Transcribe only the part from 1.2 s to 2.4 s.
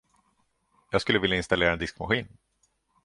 installera en diskmaskin.